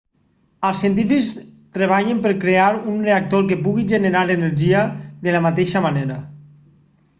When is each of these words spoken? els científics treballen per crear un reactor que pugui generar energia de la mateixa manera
els 0.69 0.79
científics 0.83 1.27
treballen 1.77 2.23
per 2.23 2.31
crear 2.45 2.71
un 2.93 2.97
reactor 3.09 3.45
que 3.53 3.59
pugui 3.67 3.87
generar 3.93 4.25
energia 4.39 4.83
de 5.29 5.37
la 5.39 5.45
mateixa 5.49 5.87
manera 5.89 6.21